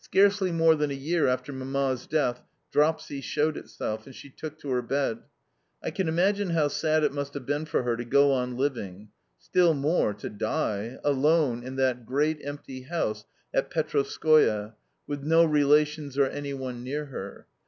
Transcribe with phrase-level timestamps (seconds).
[0.00, 4.70] Scarcely more than a year after Mamma's death dropsy showed itself, and she took to
[4.70, 5.22] her bed.
[5.80, 9.10] I can imagine how sad it must have been for her to go on living
[9.38, 14.74] still more, to die alone in that great empty house at Petrovskoe,
[15.06, 17.46] with no relations or any one near her.